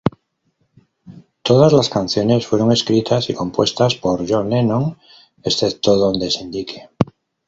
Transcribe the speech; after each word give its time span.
Todas 1.43 1.73
las 1.73 1.89
canciones 1.91 2.47
fueron 2.47 2.71
escritas 2.71 3.29
y 3.29 3.35
compuestas 3.35 3.93
por 3.93 4.27
John 4.27 4.49
Lennon, 4.49 4.97
excepto 5.43 5.95
donde 5.95 6.31
se 6.31 6.41
indique. 6.41 6.89